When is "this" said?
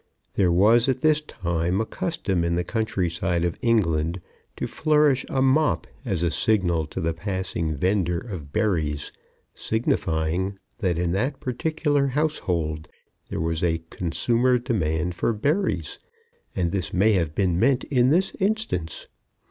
1.01-1.21, 16.71-16.91, 18.09-18.33